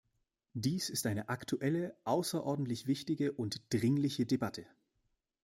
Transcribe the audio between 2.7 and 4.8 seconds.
wichtige und dringliche Debatte.